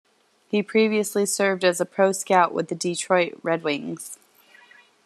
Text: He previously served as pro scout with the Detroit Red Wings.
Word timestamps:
He 0.47 0.63
previously 0.63 1.27
served 1.27 1.63
as 1.63 1.79
pro 1.91 2.11
scout 2.11 2.55
with 2.55 2.69
the 2.69 2.73
Detroit 2.73 3.39
Red 3.43 3.61
Wings. 3.63 4.17